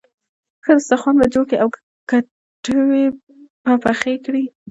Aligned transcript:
ښه 0.63 0.71
دسترخوان 0.77 1.15
به 1.19 1.25
جوړ 1.33 1.43
کړې 1.49 1.57
او 1.63 1.69
کټوۍ 2.09 3.03
به 3.63 3.73
پخه 3.83 4.13
کړې. 4.25 4.43